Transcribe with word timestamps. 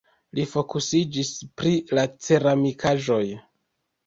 Li 0.37 0.45
fokusiĝis 0.53 1.29
pri 1.61 1.75
la 1.99 2.07
ceramikaĵoj. 2.29 3.23